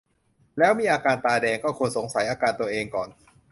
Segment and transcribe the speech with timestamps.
[0.57, 3.09] แล้วมีอาการตาแดง ก็ควรสงสัยอาการตัวเองก่อน